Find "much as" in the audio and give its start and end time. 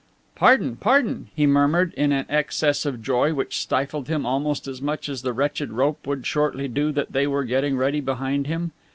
4.81-5.21